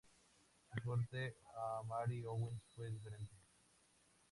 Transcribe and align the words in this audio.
Su 0.73 0.81
cortejo 0.81 1.37
a 1.55 1.83
Mary 1.83 2.23
Owens 2.23 2.59
fue 2.75 2.89
diferente. 2.89 3.35